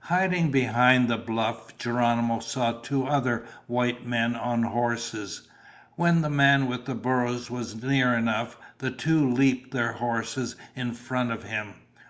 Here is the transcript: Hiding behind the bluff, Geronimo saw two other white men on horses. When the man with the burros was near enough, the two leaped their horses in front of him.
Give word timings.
Hiding 0.00 0.50
behind 0.50 1.08
the 1.08 1.18
bluff, 1.18 1.76
Geronimo 1.76 2.38
saw 2.40 2.72
two 2.72 3.04
other 3.04 3.44
white 3.66 4.06
men 4.06 4.34
on 4.34 4.62
horses. 4.62 5.46
When 5.96 6.22
the 6.22 6.30
man 6.30 6.66
with 6.68 6.86
the 6.86 6.94
burros 6.94 7.50
was 7.50 7.76
near 7.82 8.14
enough, 8.14 8.56
the 8.78 8.90
two 8.90 9.30
leaped 9.30 9.72
their 9.72 9.92
horses 9.92 10.56
in 10.74 10.94
front 10.94 11.32
of 11.32 11.42
him. 11.42 11.74